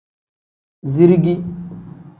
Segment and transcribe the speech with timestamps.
[0.93, 1.35] Zirigi.